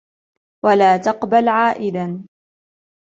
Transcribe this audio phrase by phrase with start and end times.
[0.65, 2.25] وَلَا تَقْبَلُ عَائِدًا